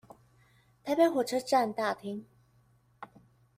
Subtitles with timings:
[0.83, 2.23] 台北火車站大廳